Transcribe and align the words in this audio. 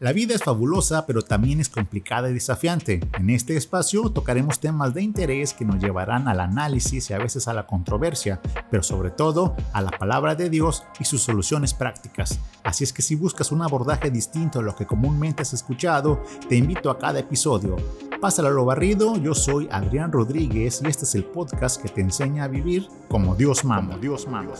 La 0.00 0.14
vida 0.14 0.34
es 0.34 0.42
fabulosa, 0.42 1.04
pero 1.04 1.20
también 1.20 1.60
es 1.60 1.68
complicada 1.68 2.30
y 2.30 2.32
desafiante. 2.32 3.06
En 3.18 3.28
este 3.28 3.58
espacio 3.58 4.08
tocaremos 4.08 4.58
temas 4.58 4.94
de 4.94 5.02
interés 5.02 5.52
que 5.52 5.66
nos 5.66 5.78
llevarán 5.78 6.26
al 6.26 6.40
análisis 6.40 7.10
y 7.10 7.12
a 7.12 7.18
veces 7.18 7.48
a 7.48 7.52
la 7.52 7.66
controversia, 7.66 8.40
pero 8.70 8.82
sobre 8.82 9.10
todo 9.10 9.54
a 9.74 9.82
la 9.82 9.90
palabra 9.90 10.34
de 10.34 10.48
Dios 10.48 10.84
y 10.98 11.04
sus 11.04 11.20
soluciones 11.20 11.74
prácticas. 11.74 12.40
Así 12.64 12.82
es 12.82 12.94
que 12.94 13.02
si 13.02 13.14
buscas 13.14 13.52
un 13.52 13.60
abordaje 13.60 14.10
distinto 14.10 14.60
a 14.60 14.62
lo 14.62 14.74
que 14.74 14.86
comúnmente 14.86 15.42
has 15.42 15.52
escuchado, 15.52 16.22
te 16.48 16.56
invito 16.56 16.90
a 16.90 16.98
cada 16.98 17.18
episodio. 17.18 17.76
Pásalo 18.22 18.48
a 18.48 18.52
lo 18.52 18.64
barrido, 18.64 19.18
yo 19.18 19.34
soy 19.34 19.68
Adrián 19.70 20.12
Rodríguez 20.12 20.80
y 20.82 20.88
este 20.88 21.04
es 21.04 21.14
el 21.14 21.24
podcast 21.24 21.82
que 21.82 21.90
te 21.90 22.00
enseña 22.00 22.44
a 22.44 22.48
vivir 22.48 22.88
como 23.10 23.34
Dios 23.34 23.66
manda. 23.66 23.98
Dios 23.98 24.26
manda. 24.26 24.54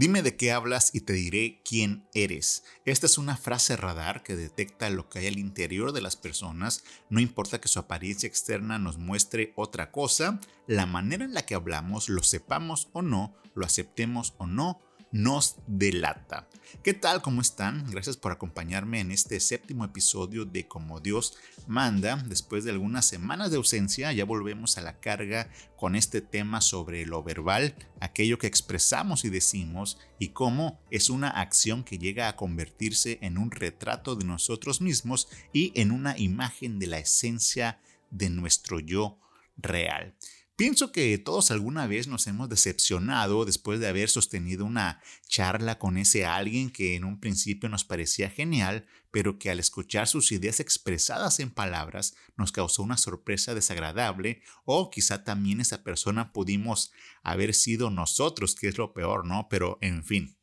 Dime 0.00 0.22
de 0.22 0.34
qué 0.34 0.50
hablas 0.50 0.94
y 0.94 1.02
te 1.02 1.12
diré 1.12 1.60
quién 1.62 2.08
eres. 2.14 2.64
Esta 2.86 3.04
es 3.04 3.18
una 3.18 3.36
frase 3.36 3.76
radar 3.76 4.22
que 4.22 4.34
detecta 4.34 4.88
lo 4.88 5.10
que 5.10 5.18
hay 5.18 5.26
al 5.26 5.38
interior 5.38 5.92
de 5.92 6.00
las 6.00 6.16
personas, 6.16 6.82
no 7.10 7.20
importa 7.20 7.60
que 7.60 7.68
su 7.68 7.80
apariencia 7.80 8.26
externa 8.26 8.78
nos 8.78 8.96
muestre 8.96 9.52
otra 9.56 9.92
cosa, 9.92 10.40
la 10.66 10.86
manera 10.86 11.26
en 11.26 11.34
la 11.34 11.44
que 11.44 11.54
hablamos, 11.54 12.08
lo 12.08 12.22
sepamos 12.22 12.88
o 12.94 13.02
no, 13.02 13.34
lo 13.54 13.66
aceptemos 13.66 14.32
o 14.38 14.46
no, 14.46 14.80
nos 15.12 15.56
delata. 15.66 16.48
¿Qué 16.84 16.94
tal? 16.94 17.20
¿Cómo 17.20 17.40
están? 17.40 17.90
Gracias 17.90 18.16
por 18.16 18.32
acompañarme 18.32 19.00
en 19.00 19.10
este 19.10 19.40
séptimo 19.40 19.84
episodio 19.84 20.44
de 20.44 20.68
Como 20.68 21.00
Dios 21.00 21.36
manda. 21.66 22.16
Después 22.16 22.64
de 22.64 22.70
algunas 22.70 23.06
semanas 23.06 23.50
de 23.50 23.56
ausencia, 23.56 24.12
ya 24.12 24.24
volvemos 24.24 24.78
a 24.78 24.82
la 24.82 25.00
carga 25.00 25.50
con 25.76 25.96
este 25.96 26.20
tema 26.20 26.60
sobre 26.60 27.04
lo 27.06 27.22
verbal, 27.22 27.74
aquello 28.00 28.38
que 28.38 28.46
expresamos 28.46 29.24
y 29.24 29.30
decimos, 29.30 29.98
y 30.18 30.28
cómo 30.28 30.80
es 30.90 31.10
una 31.10 31.28
acción 31.28 31.82
que 31.82 31.98
llega 31.98 32.28
a 32.28 32.36
convertirse 32.36 33.18
en 33.20 33.36
un 33.36 33.50
retrato 33.50 34.14
de 34.14 34.24
nosotros 34.24 34.80
mismos 34.80 35.28
y 35.52 35.72
en 35.74 35.90
una 35.90 36.16
imagen 36.18 36.78
de 36.78 36.86
la 36.86 36.98
esencia 36.98 37.80
de 38.10 38.30
nuestro 38.30 38.78
yo 38.80 39.18
real. 39.56 40.14
Pienso 40.60 40.92
que 40.92 41.16
todos 41.16 41.50
alguna 41.50 41.86
vez 41.86 42.06
nos 42.06 42.26
hemos 42.26 42.50
decepcionado 42.50 43.46
después 43.46 43.80
de 43.80 43.88
haber 43.88 44.10
sostenido 44.10 44.66
una 44.66 45.00
charla 45.26 45.78
con 45.78 45.96
ese 45.96 46.26
alguien 46.26 46.68
que 46.68 46.96
en 46.96 47.04
un 47.04 47.18
principio 47.18 47.70
nos 47.70 47.82
parecía 47.82 48.28
genial, 48.28 48.86
pero 49.10 49.38
que 49.38 49.48
al 49.50 49.58
escuchar 49.58 50.06
sus 50.06 50.32
ideas 50.32 50.60
expresadas 50.60 51.40
en 51.40 51.48
palabras 51.48 52.14
nos 52.36 52.52
causó 52.52 52.82
una 52.82 52.98
sorpresa 52.98 53.54
desagradable 53.54 54.42
o 54.66 54.90
quizá 54.90 55.24
también 55.24 55.62
esa 55.62 55.82
persona 55.82 56.30
pudimos 56.30 56.92
haber 57.22 57.54
sido 57.54 57.88
nosotros, 57.88 58.54
que 58.54 58.68
es 58.68 58.76
lo 58.76 58.92
peor, 58.92 59.24
¿no? 59.26 59.48
Pero 59.48 59.78
en 59.80 60.04
fin. 60.04 60.39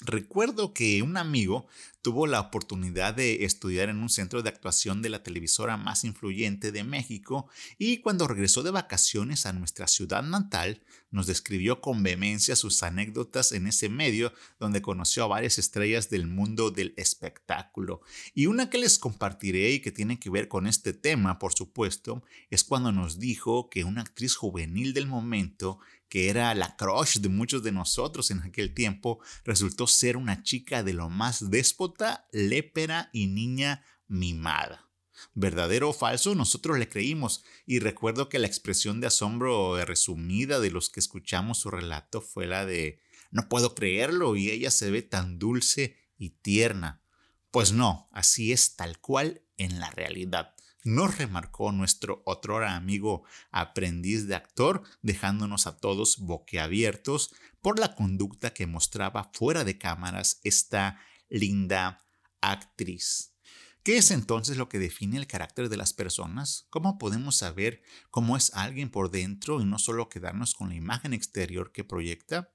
Recuerdo 0.00 0.74
que 0.74 1.02
un 1.02 1.16
amigo 1.16 1.66
tuvo 2.02 2.28
la 2.28 2.40
oportunidad 2.40 3.14
de 3.14 3.44
estudiar 3.44 3.88
en 3.88 3.98
un 3.98 4.08
centro 4.08 4.42
de 4.42 4.48
actuación 4.48 5.02
de 5.02 5.08
la 5.08 5.24
televisora 5.24 5.76
más 5.76 6.04
influyente 6.04 6.70
de 6.70 6.84
México 6.84 7.48
y 7.78 7.98
cuando 7.98 8.28
regresó 8.28 8.62
de 8.62 8.70
vacaciones 8.70 9.44
a 9.44 9.52
nuestra 9.52 9.88
ciudad 9.88 10.22
natal 10.22 10.84
nos 11.10 11.26
describió 11.26 11.80
con 11.80 12.02
vehemencia 12.04 12.54
sus 12.54 12.82
anécdotas 12.84 13.50
en 13.50 13.66
ese 13.66 13.88
medio 13.88 14.32
donde 14.60 14.82
conoció 14.82 15.24
a 15.24 15.28
varias 15.28 15.58
estrellas 15.58 16.10
del 16.10 16.28
mundo 16.28 16.70
del 16.70 16.94
espectáculo. 16.96 18.00
Y 18.34 18.46
una 18.46 18.70
que 18.70 18.78
les 18.78 18.98
compartiré 18.98 19.72
y 19.72 19.80
que 19.80 19.90
tiene 19.90 20.20
que 20.20 20.30
ver 20.30 20.46
con 20.46 20.68
este 20.68 20.92
tema, 20.92 21.40
por 21.40 21.54
supuesto, 21.54 22.22
es 22.50 22.62
cuando 22.62 22.92
nos 22.92 23.18
dijo 23.18 23.68
que 23.68 23.84
una 23.84 24.02
actriz 24.02 24.36
juvenil 24.36 24.94
del 24.94 25.08
momento 25.08 25.80
que 26.08 26.28
era 26.28 26.54
la 26.54 26.76
crush 26.76 27.18
de 27.18 27.28
muchos 27.28 27.62
de 27.62 27.72
nosotros 27.72 28.30
en 28.30 28.40
aquel 28.40 28.74
tiempo, 28.74 29.20
resultó 29.44 29.86
ser 29.86 30.16
una 30.16 30.42
chica 30.42 30.82
de 30.82 30.94
lo 30.94 31.10
más 31.10 31.50
déspota, 31.50 32.26
lépera 32.32 33.10
y 33.12 33.26
niña 33.26 33.84
mimada. 34.06 34.88
¿Verdadero 35.34 35.90
o 35.90 35.92
falso? 35.92 36.34
Nosotros 36.34 36.78
le 36.78 36.88
creímos 36.88 37.44
y 37.66 37.80
recuerdo 37.80 38.28
que 38.28 38.38
la 38.38 38.46
expresión 38.46 39.00
de 39.00 39.08
asombro 39.08 39.84
resumida 39.84 40.60
de 40.60 40.70
los 40.70 40.90
que 40.90 41.00
escuchamos 41.00 41.58
su 41.58 41.70
relato 41.70 42.20
fue 42.20 42.46
la 42.46 42.64
de 42.64 43.00
no 43.30 43.48
puedo 43.48 43.74
creerlo 43.74 44.36
y 44.36 44.50
ella 44.50 44.70
se 44.70 44.90
ve 44.90 45.02
tan 45.02 45.38
dulce 45.38 45.96
y 46.16 46.30
tierna. 46.30 47.02
Pues 47.50 47.72
no, 47.72 48.08
así 48.12 48.52
es 48.52 48.76
tal 48.76 49.00
cual 49.00 49.42
en 49.56 49.80
la 49.80 49.90
realidad 49.90 50.54
nos 50.84 51.18
remarcó 51.18 51.72
nuestro 51.72 52.22
otrora 52.24 52.76
amigo 52.76 53.24
aprendiz 53.50 54.26
de 54.26 54.34
actor, 54.34 54.82
dejándonos 55.02 55.66
a 55.66 55.76
todos 55.76 56.18
boquiabiertos 56.18 57.34
por 57.60 57.78
la 57.78 57.94
conducta 57.94 58.54
que 58.54 58.66
mostraba 58.66 59.30
fuera 59.32 59.64
de 59.64 59.78
cámaras 59.78 60.40
esta 60.44 61.00
linda 61.28 62.04
actriz. 62.40 63.34
¿Qué 63.82 63.96
es 63.96 64.10
entonces 64.10 64.56
lo 64.56 64.68
que 64.68 64.78
define 64.78 65.16
el 65.16 65.26
carácter 65.26 65.68
de 65.68 65.76
las 65.76 65.92
personas? 65.92 66.66
¿Cómo 66.68 66.98
podemos 66.98 67.36
saber 67.36 67.82
cómo 68.10 68.36
es 68.36 68.52
alguien 68.54 68.90
por 68.90 69.10
dentro 69.10 69.60
y 69.60 69.64
no 69.64 69.78
solo 69.78 70.08
quedarnos 70.08 70.54
con 70.54 70.68
la 70.68 70.74
imagen 70.74 71.14
exterior 71.14 71.72
que 71.72 71.84
proyecta? 71.84 72.52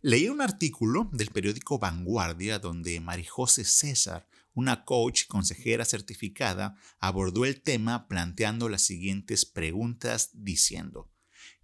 Leí 0.00 0.28
un 0.28 0.40
artículo 0.40 1.08
del 1.12 1.30
periódico 1.30 1.78
Vanguardia 1.78 2.58
donde 2.58 2.98
Marijose 3.00 3.64
César 3.64 4.26
una 4.54 4.84
coach 4.84 5.26
consejera 5.26 5.84
certificada 5.84 6.76
abordó 6.98 7.44
el 7.44 7.62
tema 7.62 8.08
planteando 8.08 8.68
las 8.68 8.82
siguientes 8.82 9.46
preguntas 9.46 10.30
diciendo, 10.32 11.10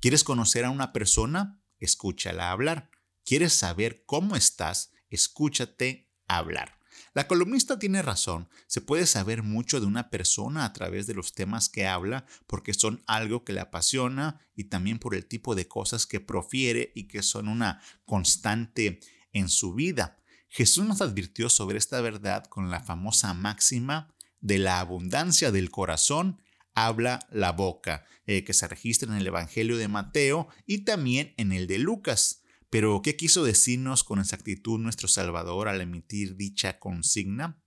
¿quieres 0.01 0.25
conocer 0.25 0.65
a 0.65 0.71
una 0.71 0.93
persona? 0.93 1.61
Escúchala 1.79 2.51
hablar. 2.51 2.91
¿Quieres 3.25 3.53
saber 3.53 4.05
cómo 4.07 4.37
estás? 4.37 4.93
Escúchate 5.11 6.11
hablar. 6.29 6.77
La 7.13 7.27
columnista 7.27 7.79
tiene 7.79 8.03
razón, 8.03 8.49
se 8.67 8.81
puede 8.81 9.07
saber 9.07 9.43
mucho 9.43 9.81
de 9.81 9.87
una 9.87 10.11
persona 10.11 10.65
a 10.65 10.73
través 10.73 11.07
de 11.07 11.15
los 11.15 11.33
temas 11.33 11.69
que 11.69 11.87
habla 11.87 12.27
porque 12.47 12.75
son 12.75 13.03
algo 13.07 13.45
que 13.45 13.53
le 13.53 13.61
apasiona 13.61 14.47
y 14.55 14.65
también 14.65 14.99
por 14.99 15.15
el 15.15 15.27
tipo 15.27 15.55
de 15.55 15.67
cosas 15.67 16.07
que 16.07 16.21
profiere 16.21 16.93
y 16.95 17.09
que 17.09 17.23
son 17.23 17.49
una 17.49 17.81
constante 18.05 19.01
en 19.33 19.49
su 19.49 19.75
vida. 19.75 20.19
Jesús 20.49 20.85
nos 20.87 21.01
advirtió 21.01 21.49
sobre 21.49 21.79
esta 21.79 22.01
verdad 22.01 22.45
con 22.45 22.71
la 22.71 22.81
famosa 22.81 23.35
máxima 23.35 24.15
de 24.41 24.59
la 24.59 24.81
abundancia 24.81 25.51
del 25.51 25.71
corazón 25.71 26.41
habla 26.75 27.27
la 27.33 27.53
boca, 27.53 28.05
eh, 28.27 28.45
que 28.45 28.53
se 28.53 28.69
registra 28.69 29.11
en 29.11 29.19
el 29.19 29.27
Evangelio 29.27 29.77
de 29.79 29.89
Mateo 29.89 30.49
y 30.67 30.85
también 30.85 31.35
en 31.39 31.53
el 31.53 31.67
de 31.67 31.79
Lucas. 31.79 32.43
Pero, 32.71 33.01
¿qué 33.03 33.17
quiso 33.17 33.45
decirnos 33.45 34.05
con 34.05 34.19
exactitud 34.21 34.79
nuestro 34.79 35.09
Salvador 35.09 35.69
al 35.69 35.81
emitir 35.81 36.37
dicha 36.37 36.79
consigna? 36.79 37.63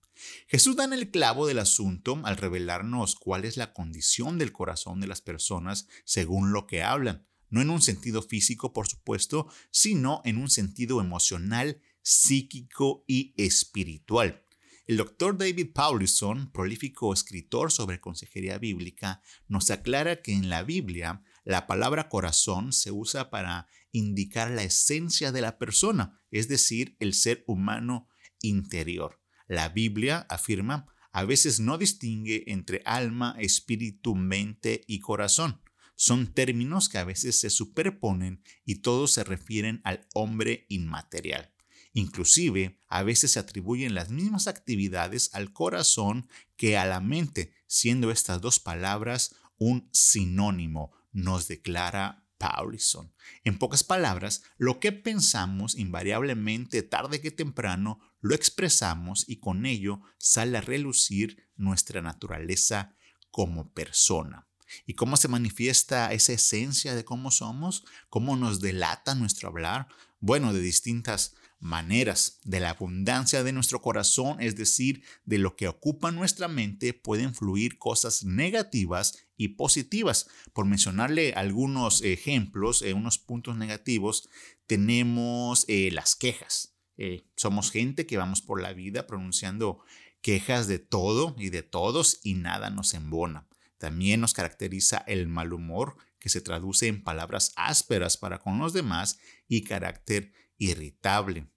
Jesús 0.47 0.75
da 0.75 0.83
en 0.83 0.93
el 0.93 1.09
clavo 1.11 1.47
del 1.47 1.59
asunto 1.59 2.21
al 2.23 2.37
revelarnos 2.37 3.15
cuál 3.15 3.45
es 3.45 3.57
la 3.57 3.73
condición 3.73 4.37
del 4.37 4.51
corazón 4.51 4.99
de 4.99 5.07
las 5.07 5.21
personas 5.21 5.87
según 6.05 6.51
lo 6.51 6.67
que 6.67 6.83
hablan, 6.83 7.25
no 7.49 7.61
en 7.61 7.69
un 7.69 7.81
sentido 7.81 8.21
físico, 8.21 8.73
por 8.73 8.87
supuesto, 8.87 9.47
sino 9.71 10.21
en 10.25 10.37
un 10.37 10.49
sentido 10.49 11.01
emocional 11.01 11.81
psíquico 12.01 13.03
y 13.07 13.33
espiritual. 13.37 14.43
El 14.89 14.97
doctor 14.97 15.37
David 15.37 15.73
Paulison, 15.73 16.51
prolífico 16.51 17.13
escritor 17.13 17.71
sobre 17.71 18.01
consejería 18.01 18.57
bíblica, 18.57 19.21
nos 19.47 19.69
aclara 19.69 20.23
que 20.23 20.33
en 20.33 20.49
la 20.49 20.63
Biblia 20.63 21.21
la 21.43 21.67
palabra 21.67 22.09
corazón 22.09 22.73
se 22.73 22.91
usa 22.91 23.29
para 23.29 23.67
indicar 23.91 24.49
la 24.49 24.63
esencia 24.63 25.31
de 25.31 25.41
la 25.41 25.59
persona, 25.59 26.19
es 26.31 26.47
decir, 26.47 26.95
el 26.99 27.13
ser 27.13 27.43
humano 27.45 28.07
interior. 28.41 29.21
La 29.47 29.69
Biblia, 29.69 30.25
afirma, 30.29 30.87
a 31.11 31.23
veces 31.23 31.59
no 31.59 31.77
distingue 31.77 32.45
entre 32.47 32.81
alma, 32.85 33.35
espíritu, 33.39 34.15
mente 34.15 34.83
y 34.87 34.99
corazón. 34.99 35.61
Son 35.95 36.33
términos 36.33 36.87
que 36.87 36.97
a 36.97 37.03
veces 37.03 37.39
se 37.39 37.49
superponen 37.49 38.43
y 38.65 38.75
todos 38.81 39.11
se 39.11 39.23
refieren 39.23 39.81
al 39.83 40.07
hombre 40.13 40.65
inmaterial. 40.69 41.53
Inclusive, 41.93 42.79
a 42.87 43.03
veces 43.03 43.31
se 43.31 43.39
atribuyen 43.39 43.95
las 43.95 44.09
mismas 44.09 44.47
actividades 44.47 45.29
al 45.33 45.53
corazón 45.53 46.27
que 46.55 46.77
a 46.77 46.85
la 46.85 46.99
mente, 46.99 47.53
siendo 47.67 48.11
estas 48.11 48.41
dos 48.41 48.59
palabras 48.59 49.35
un 49.57 49.89
sinónimo, 49.91 50.91
nos 51.11 51.47
declara 51.47 52.25
Paulison. 52.37 53.13
En 53.43 53.57
pocas 53.57 53.83
palabras, 53.83 54.43
lo 54.57 54.79
que 54.79 54.91
pensamos 54.91 55.75
invariablemente 55.75 56.81
tarde 56.83 57.21
que 57.21 57.31
temprano 57.31 57.99
lo 58.21 58.33
expresamos 58.33 59.25
y 59.27 59.37
con 59.37 59.65
ello 59.65 60.01
sale 60.17 60.57
a 60.57 60.61
relucir 60.61 61.49
nuestra 61.55 62.01
naturaleza 62.01 62.95
como 63.31 63.71
persona. 63.73 64.47
¿Y 64.85 64.93
cómo 64.93 65.17
se 65.17 65.27
manifiesta 65.27 66.13
esa 66.13 66.33
esencia 66.33 66.95
de 66.95 67.03
cómo 67.03 67.31
somos? 67.31 67.85
¿Cómo 68.09 68.35
nos 68.35 68.61
delata 68.61 69.15
nuestro 69.15 69.49
hablar? 69.49 69.87
Bueno, 70.19 70.53
de 70.53 70.61
distintas 70.61 71.35
maneras. 71.59 72.39
De 72.43 72.59
la 72.59 72.71
abundancia 72.71 73.43
de 73.43 73.51
nuestro 73.51 73.81
corazón, 73.81 74.41
es 74.41 74.55
decir, 74.55 75.03
de 75.25 75.37
lo 75.37 75.55
que 75.55 75.67
ocupa 75.67 76.11
nuestra 76.11 76.47
mente, 76.47 76.93
pueden 76.93 77.33
fluir 77.33 77.77
cosas 77.77 78.23
negativas 78.23 79.25
y 79.37 79.49
positivas. 79.49 80.27
Por 80.53 80.65
mencionarle 80.65 81.33
algunos 81.33 82.01
ejemplos, 82.01 82.81
eh, 82.81 82.93
unos 82.93 83.17
puntos 83.17 83.55
negativos, 83.55 84.29
tenemos 84.67 85.65
eh, 85.67 85.89
las 85.91 86.15
quejas. 86.15 86.75
Eh, 86.97 87.25
somos 87.35 87.71
gente 87.71 88.05
que 88.05 88.17
vamos 88.17 88.41
por 88.41 88.61
la 88.61 88.73
vida 88.73 89.07
pronunciando 89.07 89.79
quejas 90.21 90.67
de 90.67 90.79
todo 90.79 91.35
y 91.37 91.49
de 91.49 91.63
todos 91.63 92.19
y 92.23 92.33
nada 92.33 92.69
nos 92.69 92.93
embona. 92.93 93.47
También 93.77 94.19
nos 94.19 94.33
caracteriza 94.33 94.97
el 95.07 95.27
mal 95.27 95.53
humor, 95.53 95.95
que 96.19 96.27
se 96.27 96.41
traduce 96.41 96.87
en 96.87 97.01
palabras 97.01 97.53
ásperas 97.55 98.17
para 98.17 98.39
con 98.39 98.59
los 98.59 98.73
demás 98.73 99.19
y 99.47 99.63
carácter 99.63 100.33
irritable. 100.59 101.47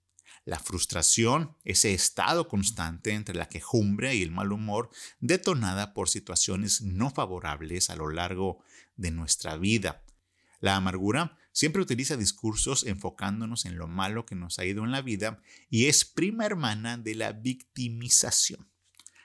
La 0.44 0.58
frustración, 0.58 1.56
ese 1.64 1.92
estado 1.94 2.48
constante 2.48 3.12
entre 3.12 3.34
la 3.34 3.48
quejumbre 3.48 4.14
y 4.14 4.22
el 4.22 4.32
mal 4.32 4.50
humor, 4.50 4.90
detonada 5.20 5.94
por 5.94 6.08
situaciones 6.08 6.80
no 6.80 7.10
favorables 7.10 7.90
a 7.90 7.96
lo 7.96 8.08
largo 8.08 8.64
de 8.96 9.10
nuestra 9.10 9.56
vida. 9.56 10.02
La 10.58 10.76
amargura 10.76 11.38
siempre 11.52 11.82
utiliza 11.82 12.16
discursos 12.16 12.84
enfocándonos 12.86 13.66
en 13.66 13.76
lo 13.76 13.86
malo 13.86 14.26
que 14.26 14.34
nos 14.34 14.58
ha 14.58 14.64
ido 14.64 14.84
en 14.84 14.90
la 14.90 15.02
vida 15.02 15.40
y 15.68 15.86
es 15.86 16.04
prima 16.04 16.46
hermana 16.46 16.96
de 16.96 17.14
la 17.14 17.32
victimización. 17.32 18.71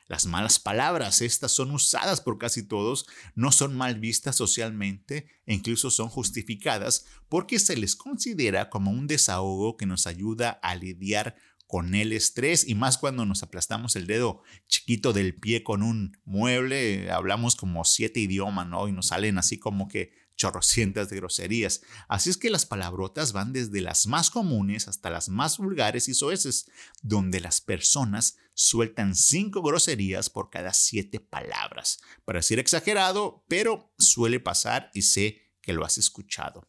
Las 0.07 0.25
malas 0.25 0.59
palabras, 0.59 1.21
estas 1.21 1.51
son 1.51 1.71
usadas 1.71 2.21
por 2.21 2.37
casi 2.37 2.63
todos, 2.63 3.05
no 3.35 3.51
son 3.51 3.75
mal 3.75 3.99
vistas 3.99 4.37
socialmente 4.37 5.27
e 5.45 5.53
incluso 5.53 5.91
son 5.91 6.07
justificadas 6.07 7.05
porque 7.27 7.59
se 7.59 7.75
les 7.75 7.95
considera 7.95 8.69
como 8.69 8.91
un 8.91 9.07
desahogo 9.07 9.75
que 9.75 9.85
nos 9.85 10.07
ayuda 10.07 10.51
a 10.63 10.75
lidiar 10.75 11.35
con 11.67 11.93
el 11.93 12.13
estrés 12.13 12.67
y 12.67 12.75
más 12.75 12.97
cuando 12.97 13.25
nos 13.25 13.43
aplastamos 13.43 13.97
el 13.97 14.07
dedo 14.07 14.41
chiquito 14.67 15.11
del 15.11 15.35
pie 15.35 15.63
con 15.63 15.83
un 15.83 16.17
mueble, 16.23 17.11
hablamos 17.11 17.57
como 17.57 17.83
siete 17.83 18.21
idiomas, 18.21 18.67
¿no? 18.67 18.87
Y 18.87 18.93
nos 18.93 19.07
salen 19.07 19.37
así 19.37 19.59
como 19.59 19.89
que 19.89 20.13
chorrocientas 20.37 21.09
de 21.09 21.17
groserías. 21.17 21.81
Así 22.07 22.29
es 22.29 22.37
que 22.37 22.49
las 22.49 22.65
palabrotas 22.65 23.33
van 23.33 23.51
desde 23.51 23.81
las 23.81 24.07
más 24.07 24.31
comunes 24.31 24.87
hasta 24.87 25.09
las 25.09 25.27
más 25.27 25.57
vulgares 25.57 26.07
y 26.07 26.13
soeces, 26.13 26.69
donde 27.01 27.41
las 27.41 27.59
personas 27.59 28.37
sueltan 28.53 29.15
cinco 29.15 29.61
groserías 29.61 30.29
por 30.29 30.49
cada 30.49 30.73
siete 30.73 31.19
palabras. 31.19 31.99
Para 32.23 32.39
decir 32.39 32.59
exagerado, 32.59 33.43
pero 33.49 33.93
suele 33.97 34.39
pasar 34.39 34.89
y 34.93 35.01
sé 35.01 35.41
que 35.61 35.73
lo 35.73 35.83
has 35.83 35.97
escuchado. 35.97 36.67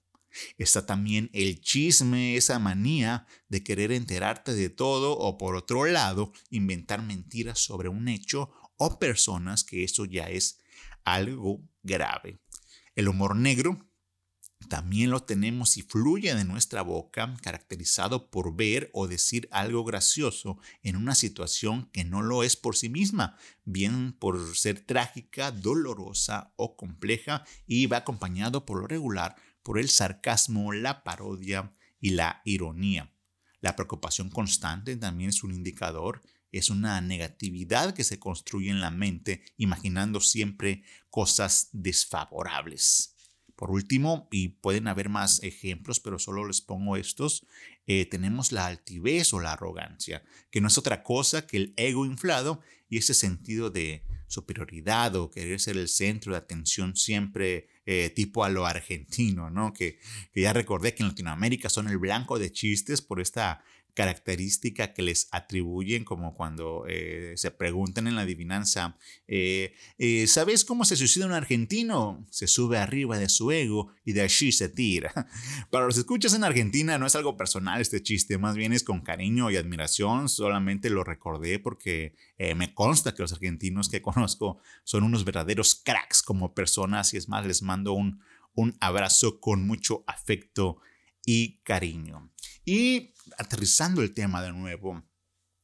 Está 0.56 0.86
también 0.86 1.30
el 1.32 1.60
chisme, 1.60 2.36
esa 2.36 2.58
manía 2.58 3.26
de 3.48 3.62
querer 3.62 3.92
enterarte 3.92 4.54
de 4.54 4.68
todo 4.68 5.16
o 5.16 5.38
por 5.38 5.56
otro 5.56 5.86
lado 5.86 6.32
inventar 6.50 7.02
mentiras 7.02 7.58
sobre 7.58 7.88
un 7.88 8.08
hecho 8.08 8.50
o 8.76 8.98
personas 8.98 9.64
que 9.64 9.84
eso 9.84 10.04
ya 10.04 10.28
es 10.28 10.60
algo 11.04 11.62
grave. 11.82 12.38
El 12.98 13.06
humor 13.06 13.36
negro 13.36 13.88
también 14.68 15.10
lo 15.10 15.20
tenemos 15.20 15.76
y 15.76 15.82
fluye 15.82 16.34
de 16.34 16.44
nuestra 16.44 16.82
boca, 16.82 17.32
caracterizado 17.42 18.28
por 18.28 18.56
ver 18.56 18.90
o 18.92 19.06
decir 19.06 19.48
algo 19.52 19.84
gracioso 19.84 20.58
en 20.82 20.96
una 20.96 21.14
situación 21.14 21.88
que 21.92 22.02
no 22.02 22.22
lo 22.22 22.42
es 22.42 22.56
por 22.56 22.74
sí 22.74 22.88
misma, 22.88 23.38
bien 23.64 24.14
por 24.14 24.56
ser 24.56 24.80
trágica, 24.80 25.52
dolorosa 25.52 26.52
o 26.56 26.76
compleja, 26.76 27.44
y 27.68 27.86
va 27.86 27.98
acompañado 27.98 28.66
por 28.66 28.80
lo 28.80 28.88
regular 28.88 29.36
por 29.62 29.78
el 29.78 29.90
sarcasmo, 29.90 30.72
la 30.72 31.04
parodia 31.04 31.76
y 32.00 32.10
la 32.10 32.42
ironía. 32.44 33.14
La 33.60 33.76
preocupación 33.76 34.28
constante 34.28 34.96
también 34.96 35.30
es 35.30 35.44
un 35.44 35.54
indicador 35.54 36.20
es 36.52 36.70
una 36.70 37.00
negatividad 37.00 37.94
que 37.94 38.04
se 38.04 38.18
construye 38.18 38.70
en 38.70 38.80
la 38.80 38.90
mente 38.90 39.42
imaginando 39.56 40.20
siempre 40.20 40.82
cosas 41.10 41.68
desfavorables. 41.72 43.14
Por 43.58 43.72
último, 43.72 44.28
y 44.30 44.50
pueden 44.50 44.86
haber 44.86 45.08
más 45.08 45.42
ejemplos, 45.42 45.98
pero 45.98 46.20
solo 46.20 46.46
les 46.46 46.60
pongo 46.60 46.96
estos, 46.96 47.44
eh, 47.88 48.06
tenemos 48.06 48.52
la 48.52 48.66
altivez 48.66 49.34
o 49.34 49.40
la 49.40 49.52
arrogancia, 49.52 50.22
que 50.52 50.60
no 50.60 50.68
es 50.68 50.78
otra 50.78 51.02
cosa 51.02 51.44
que 51.44 51.56
el 51.56 51.74
ego 51.76 52.06
inflado 52.06 52.60
y 52.88 52.98
ese 52.98 53.14
sentido 53.14 53.70
de 53.70 54.04
superioridad 54.28 55.16
o 55.16 55.30
querer 55.30 55.58
ser 55.58 55.76
el 55.76 55.88
centro 55.88 56.32
de 56.32 56.38
atención 56.38 56.94
siempre 56.94 57.68
eh, 57.86 58.12
tipo 58.14 58.44
a 58.44 58.48
lo 58.48 58.66
argentino, 58.66 59.50
¿no? 59.50 59.72
Que, 59.72 59.98
que 60.32 60.42
ya 60.42 60.52
recordé 60.52 60.94
que 60.94 61.02
en 61.02 61.08
Latinoamérica 61.08 61.68
son 61.68 61.88
el 61.88 61.98
blanco 61.98 62.38
de 62.38 62.52
chistes 62.52 63.02
por 63.02 63.20
esta 63.20 63.64
característica 63.98 64.94
que 64.94 65.02
les 65.02 65.26
atribuyen, 65.32 66.04
como 66.04 66.36
cuando 66.36 66.84
eh, 66.86 67.32
se 67.34 67.50
preguntan 67.50 68.06
en 68.06 68.14
la 68.14 68.20
adivinanza, 68.20 68.96
eh, 69.26 69.74
eh, 69.98 70.28
¿sabes 70.28 70.64
cómo 70.64 70.84
se 70.84 70.94
suicida 70.94 71.26
un 71.26 71.32
argentino? 71.32 72.24
Se 72.30 72.46
sube 72.46 72.78
arriba 72.78 73.18
de 73.18 73.28
su 73.28 73.50
ego 73.50 73.92
y 74.04 74.12
de 74.12 74.20
allí 74.20 74.52
se 74.52 74.68
tira. 74.68 75.12
Para 75.72 75.86
los 75.86 75.98
escuchas 75.98 76.32
en 76.34 76.44
Argentina 76.44 76.96
no 76.96 77.06
es 77.06 77.16
algo 77.16 77.36
personal 77.36 77.80
este 77.80 78.00
chiste, 78.00 78.38
más 78.38 78.54
bien 78.54 78.72
es 78.72 78.84
con 78.84 79.00
cariño 79.00 79.50
y 79.50 79.56
admiración, 79.56 80.28
solamente 80.28 80.90
lo 80.90 81.02
recordé 81.02 81.58
porque 81.58 82.14
me 82.54 82.72
consta 82.74 83.16
que 83.16 83.22
los 83.22 83.32
argentinos 83.32 83.88
que 83.88 84.00
conozco 84.00 84.60
son 84.84 85.02
unos 85.02 85.24
verdaderos 85.24 85.74
cracks 85.74 86.22
como 86.22 86.54
personas 86.54 87.14
y 87.14 87.16
es 87.16 87.28
más, 87.28 87.44
les 87.44 87.62
mando 87.62 87.94
un, 87.94 88.20
un 88.54 88.76
abrazo 88.78 89.40
con 89.40 89.66
mucho 89.66 90.04
afecto 90.06 90.78
y 91.30 91.60
cariño. 91.62 92.32
Y 92.64 93.12
aterrizando 93.36 94.00
el 94.00 94.14
tema 94.14 94.42
de 94.42 94.50
nuevo, 94.50 95.04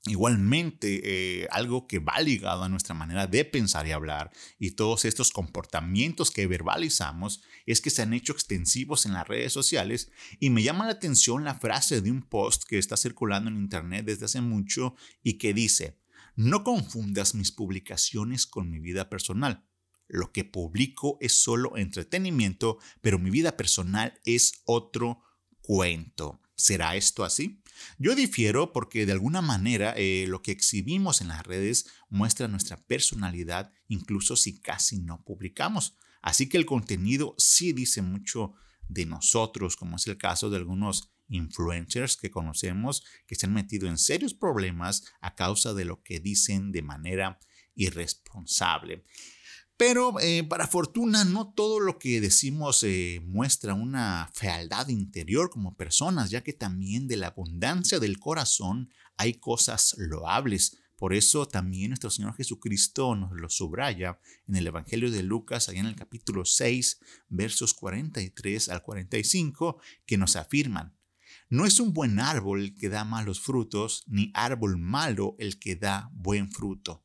Igualmente, 0.07 1.01
eh, 1.03 1.49
algo 1.51 1.87
que 1.87 1.99
va 1.99 2.21
ligado 2.21 2.63
a 2.63 2.69
nuestra 2.69 2.95
manera 2.95 3.27
de 3.27 3.43
pensar 3.47 3.87
y 3.87 3.93
hablar 3.93 4.31
y 4.59 4.73
todos 4.73 5.07
estos 5.07 5.31
comportamientos 5.31 6.31
que 6.31 6.47
verbalizamos 6.47 7.41
es 7.65 7.81
que 7.81 7.89
se 7.89 8.03
han 8.03 8.13
hecho 8.13 8.35
extensivos 8.35 9.07
en 9.07 9.15
las 9.15 9.27
redes 9.27 9.55
sociales 9.55 10.11
y 10.41 10.51
me 10.51 10.63
llama 10.63 10.85
la 10.85 10.93
atención 10.93 11.45
la 11.45 11.55
frase 11.55 12.03
de 12.03 12.11
un 12.11 12.21
post 12.21 12.65
que 12.65 12.77
está 12.77 12.99
circulando 12.99 13.49
en 13.49 13.57
internet 13.57 14.05
desde 14.05 14.27
hace 14.27 14.43
mucho 14.43 14.95
y 15.23 15.39
que 15.39 15.55
dice, 15.55 15.99
no 16.37 16.65
confundas 16.65 17.35
mis 17.35 17.51
publicaciones 17.51 18.45
con 18.45 18.71
mi 18.71 18.81
vida 18.81 19.09
personal. 19.09 19.67
Lo 20.07 20.33
que 20.33 20.45
publico 20.45 21.17
es 21.23 21.33
solo 21.33 21.79
entretenimiento, 21.79 22.79
pero 23.01 23.19
mi 23.19 23.31
vida 23.31 23.57
personal 23.57 24.21
es 24.27 24.61
otro 24.67 25.24
cuento. 25.65 26.43
¿Será 26.57 26.95
esto 26.95 27.25
así? 27.25 27.63
Yo 27.99 28.15
difiero 28.15 28.73
porque 28.73 29.07
de 29.07 29.13
alguna 29.13 29.41
manera 29.41 29.95
eh, 29.97 30.27
lo 30.29 30.43
que 30.43 30.53
exhibimos 30.53 31.23
en 31.23 31.29
las 31.29 31.43
redes 31.45 31.87
muestra 32.11 32.49
nuestra 32.49 32.77
personalidad 32.77 33.73
incluso 33.89 34.37
si 34.37 34.61
casi 34.61 34.99
no 34.99 35.25
publicamos. 35.25 35.97
Así 36.21 36.51
que 36.51 36.59
el 36.59 36.67
contenido 36.67 37.35
sí 37.39 37.73
dice 37.73 38.03
mucho 38.03 38.55
de 38.89 39.07
nosotros, 39.07 39.77
como 39.77 39.97
es 39.97 40.07
el 40.07 40.19
caso 40.19 40.51
de 40.51 40.59
algunos 40.59 41.15
influencers 41.29 42.19
que 42.19 42.31
conocemos 42.31 43.03
que 43.27 43.35
se 43.35 43.47
han 43.47 43.55
metido 43.55 43.89
en 43.89 43.97
serios 43.97 44.35
problemas 44.35 45.05
a 45.23 45.35
causa 45.35 45.73
de 45.73 45.87
lo 45.87 46.03
que 46.03 46.21
dicen 46.21 46.73
de 46.73 46.83
manera 46.83 47.41
irresponsable. 47.75 49.05
Pero 49.77 50.21
eh, 50.21 50.45
para 50.45 50.69
fortuna 50.69 51.25
no 51.25 51.53
todo 51.53 51.81
lo 51.81 51.99
que 51.99 52.21
decimos 52.21 52.85
eh, 52.85 53.21
muestra 53.25 53.75
una 53.75 54.31
fealdad 54.33 54.87
interior 54.89 55.51
como 55.51 55.77
personas, 55.77 56.31
ya 56.31 56.45
que 56.45 56.53
también 56.53 57.09
de 57.09 57.17
la 57.17 57.29
abundancia 57.29 57.99
del 57.99 58.21
corazón 58.21 58.91
hay 59.17 59.35
cosas 59.35 59.97
loables. 59.99 60.79
Por 60.97 61.13
eso 61.13 61.49
también 61.49 61.91
nuestro 61.91 62.11
Señor 62.11 62.37
Jesucristo 62.37 63.17
nos 63.17 63.33
lo 63.33 63.49
subraya 63.49 64.21
en 64.47 64.55
el 64.55 64.69
Evangelio 64.69 65.11
de 65.11 65.25
Lucas, 65.25 65.69
allá 65.69 65.81
en 65.81 65.87
el 65.87 65.97
capítulo 65.97 66.45
6, 66.45 67.01
versos 67.29 67.75
43 67.75 68.69
al 68.69 68.81
45, 68.81 69.81
que 70.07 70.17
nos 70.17 70.37
afirman, 70.37 70.97
no 71.49 71.67
es 71.67 71.81
un 71.81 71.93
buen 71.93 72.21
árbol 72.21 72.61
el 72.61 72.75
que 72.77 72.89
da 72.89 73.05
malos 73.05 73.41
frutos, 73.41 74.05
ni 74.07 74.31
árbol 74.35 74.79
malo 74.79 75.35
el 75.41 75.59
que 75.59 75.75
da 75.75 76.11
buen 76.13 76.53
fruto 76.53 77.05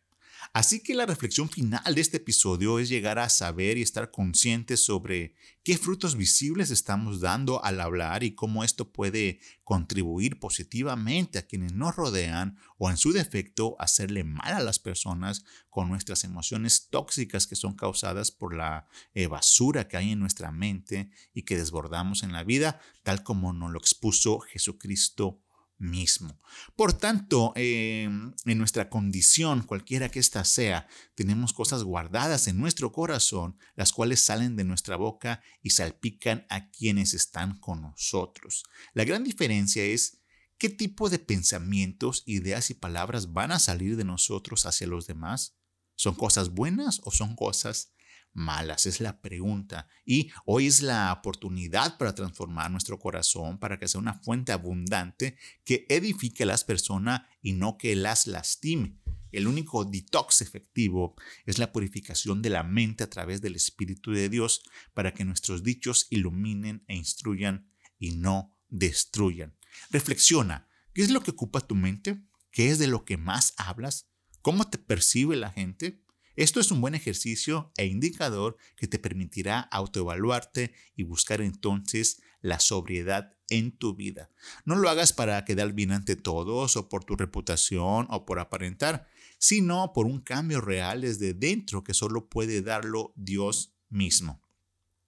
Así 0.53 0.83
que 0.83 0.95
la 0.95 1.05
reflexión 1.05 1.47
final 1.49 1.95
de 1.95 2.01
este 2.01 2.17
episodio 2.17 2.79
es 2.79 2.89
llegar 2.89 3.19
a 3.19 3.29
saber 3.29 3.77
y 3.77 3.83
estar 3.83 4.11
conscientes 4.11 4.83
sobre 4.83 5.33
qué 5.63 5.77
frutos 5.77 6.17
visibles 6.17 6.71
estamos 6.71 7.21
dando 7.21 7.63
al 7.63 7.79
hablar 7.79 8.23
y 8.23 8.35
cómo 8.35 8.65
esto 8.65 8.91
puede 8.91 9.39
contribuir 9.63 10.39
positivamente 10.39 11.39
a 11.39 11.47
quienes 11.47 11.71
nos 11.71 11.95
rodean 11.95 12.57
o 12.77 12.89
en 12.89 12.97
su 12.97 13.13
defecto 13.13 13.77
hacerle 13.79 14.25
mal 14.25 14.51
a 14.51 14.59
las 14.59 14.77
personas 14.77 15.45
con 15.69 15.87
nuestras 15.87 16.25
emociones 16.25 16.89
tóxicas 16.89 17.47
que 17.47 17.55
son 17.55 17.73
causadas 17.73 18.31
por 18.31 18.53
la 18.53 18.89
eh, 19.13 19.27
basura 19.27 19.87
que 19.87 19.95
hay 19.95 20.11
en 20.11 20.19
nuestra 20.19 20.51
mente 20.51 21.11
y 21.33 21.43
que 21.43 21.55
desbordamos 21.55 22.23
en 22.23 22.33
la 22.33 22.43
vida, 22.43 22.81
tal 23.03 23.23
como 23.23 23.53
nos 23.53 23.71
lo 23.71 23.79
expuso 23.79 24.41
Jesucristo 24.41 25.40
mismo. 25.81 26.39
Por 26.75 26.93
tanto, 26.93 27.51
em, 27.55 28.33
en 28.45 28.57
nuestra 28.57 28.89
condición, 28.89 29.63
cualquiera 29.63 30.09
que 30.09 30.19
ésta 30.19 30.45
sea, 30.45 30.87
tenemos 31.15 31.51
cosas 31.51 31.83
guardadas 31.83 32.47
en 32.47 32.57
nuestro 32.57 32.91
corazón, 32.91 33.57
las 33.75 33.91
cuales 33.91 34.21
salen 34.21 34.55
de 34.55 34.63
nuestra 34.63 34.95
boca 34.95 35.41
y 35.61 35.71
salpican 35.71 36.45
a 36.49 36.69
quienes 36.69 37.13
están 37.13 37.59
con 37.59 37.81
nosotros. 37.81 38.63
La 38.93 39.03
gran 39.03 39.23
diferencia 39.23 39.83
es 39.83 40.21
qué 40.57 40.69
tipo 40.69 41.09
de 41.09 41.19
pensamientos, 41.19 42.23
ideas 42.25 42.69
y 42.69 42.75
palabras 42.75 43.33
van 43.33 43.51
a 43.51 43.59
salir 43.59 43.97
de 43.97 44.05
nosotros 44.05 44.65
hacia 44.65 44.87
los 44.87 45.07
demás. 45.07 45.57
¿Son 45.95 46.15
cosas 46.15 46.49
buenas 46.49 47.01
o 47.03 47.11
son 47.11 47.35
cosas 47.35 47.91
malas? 48.33 48.85
Es 48.85 48.99
la 48.99 49.21
pregunta. 49.21 49.87
Y 50.05 50.31
hoy 50.45 50.67
es 50.67 50.81
la 50.81 51.11
oportunidad 51.13 51.97
para 51.97 52.15
transformar 52.15 52.71
nuestro 52.71 52.99
corazón, 52.99 53.59
para 53.59 53.79
que 53.79 53.87
sea 53.87 54.01
una 54.01 54.13
fuente 54.13 54.51
abundante 54.51 55.37
que 55.63 55.85
edifique 55.89 56.43
a 56.43 56.47
las 56.47 56.63
personas 56.63 57.21
y 57.41 57.53
no 57.53 57.77
que 57.77 57.95
las 57.95 58.27
lastime. 58.27 58.97
El 59.31 59.47
único 59.47 59.85
detox 59.85 60.41
efectivo 60.41 61.15
es 61.45 61.57
la 61.57 61.71
purificación 61.71 62.41
de 62.41 62.49
la 62.49 62.63
mente 62.63 63.03
a 63.03 63.09
través 63.09 63.41
del 63.41 63.55
Espíritu 63.55 64.11
de 64.11 64.29
Dios 64.29 64.61
para 64.93 65.13
que 65.13 65.25
nuestros 65.25 65.63
dichos 65.63 66.07
iluminen 66.09 66.83
e 66.87 66.95
instruyan 66.95 67.71
y 67.97 68.11
no 68.11 68.57
destruyan. 68.67 69.55
Reflexiona, 69.89 70.67
¿qué 70.93 71.01
es 71.01 71.11
lo 71.11 71.21
que 71.21 71.31
ocupa 71.31 71.61
tu 71.61 71.75
mente? 71.75 72.21
¿Qué 72.51 72.69
es 72.69 72.79
de 72.79 72.87
lo 72.87 73.05
que 73.05 73.17
más 73.17 73.53
hablas? 73.57 74.09
¿Cómo 74.41 74.69
te 74.69 74.77
percibe 74.77 75.37
la 75.37 75.51
gente? 75.51 76.03
Esto 76.35 76.59
es 76.59 76.71
un 76.71 76.79
buen 76.79 76.95
ejercicio 76.95 77.71
e 77.77 77.85
indicador 77.85 78.57
que 78.77 78.87
te 78.87 78.99
permitirá 78.99 79.59
autoevaluarte 79.59 80.73
y 80.95 81.03
buscar 81.03 81.41
entonces 81.41 82.21
la 82.41 82.59
sobriedad 82.59 83.35
en 83.49 83.77
tu 83.77 83.93
vida. 83.95 84.29
No 84.65 84.75
lo 84.75 84.89
hagas 84.89 85.11
para 85.13 85.43
quedar 85.43 85.73
bien 85.73 85.91
ante 85.91 86.15
todos 86.15 86.77
o 86.77 86.89
por 86.89 87.03
tu 87.03 87.15
reputación 87.15 88.07
o 88.09 88.25
por 88.25 88.39
aparentar, 88.39 89.07
sino 89.37 89.91
por 89.93 90.05
un 90.05 90.21
cambio 90.21 90.61
real 90.61 91.01
desde 91.01 91.33
dentro 91.33 91.83
que 91.83 91.93
solo 91.93 92.29
puede 92.29 92.61
darlo 92.61 93.13
Dios 93.15 93.73
mismo. 93.89 94.40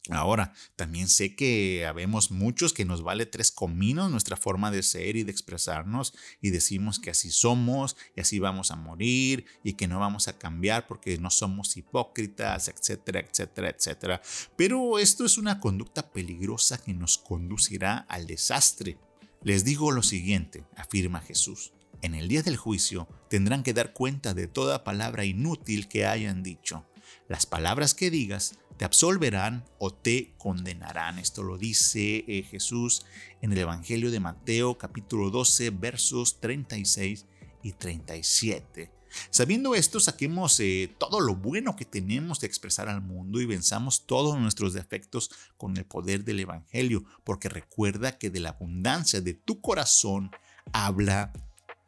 Ahora, 0.10 0.54
también 0.76 1.08
sé 1.08 1.34
que 1.34 1.86
habemos 1.86 2.30
muchos 2.30 2.74
que 2.74 2.84
nos 2.84 3.04
vale 3.04 3.26
tres 3.26 3.52
cominos 3.52 4.12
nuestra 4.12 4.36
forma 4.36 4.70
de 4.70 4.84
ser 4.84 5.16
y 5.16 5.24
de 5.24 5.32
expresarnos 5.32 6.14
y 6.42 6.50
decimos 6.50 7.00
que 7.00 7.10
así 7.10 7.32
somos 7.32 7.96
y 8.14 8.20
así 8.20 8.38
vamos 8.38 8.72
a 8.72 8.76
morir 8.76 9.46
y 9.64 9.74
que 9.74 9.88
no 9.88 10.00
vamos 10.00 10.28
a 10.28 10.38
cambiar 10.38 10.88
porque 10.88 11.18
no 11.20 11.30
somos 11.30 11.78
hipócritas, 11.78 12.68
etcétera, 12.68 13.22
etcétera, 13.22 13.70
etcétera. 13.70 14.22
Pero 14.58 15.00
esto 15.00 15.24
es 15.26 15.38
una 15.38 15.62
conducta 15.62 16.12
peligrosa 16.12 16.84
que 16.84 16.94
nos 16.94 17.18
conducirá 17.18 18.00
al 18.10 18.28
desastre. 18.28 18.98
Les 19.42 19.64
digo 19.64 19.92
lo 19.92 20.04
siguiente, 20.04 20.66
afirma 20.76 21.22
Jesús. 21.22 21.72
En 22.02 22.14
el 22.14 22.28
día 22.28 22.44
del 22.44 22.58
juicio 22.58 23.08
tendrán 23.30 23.64
que 23.64 23.74
dar 23.74 23.94
cuenta 23.94 24.34
de 24.34 24.48
toda 24.48 24.84
palabra 24.84 25.24
inútil 25.24 25.88
que 25.88 26.06
hayan 26.06 26.44
dicho. 26.44 26.86
Las 27.30 27.46
palabras 27.46 27.94
que 27.94 28.12
digas 28.12 28.60
absolverán 28.86 29.66
o 29.78 29.94
te 29.94 30.34
condenarán. 30.38 31.20
Esto 31.20 31.44
lo 31.44 31.58
dice 31.58 32.26
eh, 32.28 32.44
Jesús 32.44 33.06
en 33.42 33.52
el 33.52 33.60
Evangelio 33.60 34.12
de 34.12 34.20
Mateo 34.20 34.78
capítulo 34.78 35.30
12 35.30 35.70
versos 35.72 36.40
36 36.40 37.26
y 37.64 37.72
37. 37.74 38.92
Sabiendo 39.30 39.76
esto, 39.76 40.00
saquemos 40.00 40.60
eh, 40.60 40.94
todo 40.98 41.20
lo 41.20 41.36
bueno 41.36 41.76
que 41.76 41.86
tenemos 41.86 42.40
de 42.40 42.48
expresar 42.48 42.90
al 42.90 43.02
mundo 43.02 43.40
y 43.40 43.46
venzamos 43.46 44.06
todos 44.06 44.40
nuestros 44.40 44.74
defectos 44.74 45.30
con 45.58 45.78
el 45.78 45.86
poder 45.86 46.24
del 46.24 46.40
Evangelio, 46.40 47.04
porque 47.24 47.50
recuerda 47.50 48.18
que 48.18 48.30
de 48.30 48.40
la 48.40 48.50
abundancia 48.50 49.22
de 49.22 49.34
tu 49.34 49.62
corazón 49.62 50.32
habla 50.72 51.32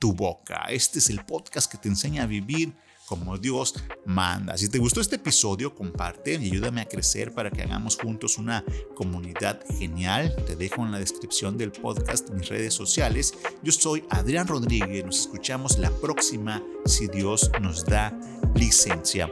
tu 0.06 0.14
boca. 0.14 0.66
Este 0.70 1.00
es 1.00 1.10
el 1.10 1.26
podcast 1.26 1.72
que 1.72 1.80
te 1.80 1.90
enseña 1.90 2.22
a 2.22 2.26
vivir 2.28 2.76
como 3.08 3.40
Dios 3.40 3.74
manda. 4.06 4.56
Si 4.56 4.70
te 4.70 4.78
gustó 4.78 5.02
este 5.02 5.16
episodio, 5.16 5.74
comparte 5.74 6.36
y 6.36 6.52
ayúdame 6.52 6.82
a 6.82 6.86
crecer 6.86 7.34
para 7.34 7.50
que 7.50 7.64
hagamos 7.64 7.98
juntos 7.98 8.38
una 8.38 8.64
comunidad 8.94 9.60
genial. 9.80 10.36
Te 10.46 10.56
dejo 10.56 10.86
en 10.86 10.92
la 10.92 11.00
descripción 11.00 11.58
del 11.58 11.72
podcast 11.72 12.30
mis 12.30 12.50
redes 12.50 12.76
sociales. 12.76 13.34
Yo 13.64 13.72
soy 13.72 14.04
Adrián 14.12 14.46
Rodríguez. 14.46 15.04
Nos 15.04 15.22
escuchamos 15.22 15.80
la 15.80 15.90
próxima 15.90 16.62
si 16.86 17.08
Dios 17.08 17.50
nos 17.60 17.84
da 17.84 18.16
licencia. 18.54 19.28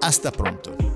Hasta 0.00 0.32
pronto. 0.32 0.93